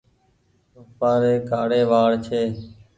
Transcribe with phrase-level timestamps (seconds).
[0.99, 2.41] مآري ڪآڙي وآڙ ڇي۔